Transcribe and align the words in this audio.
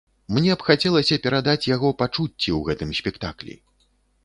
Мне 0.35 0.53
б 0.61 0.65
хацелася 0.69 1.19
перадаць 1.25 1.69
яго 1.75 1.93
пачуцці 2.01 2.49
ў 2.57 2.61
гэтым 2.71 2.97
спектаклі. 3.03 3.53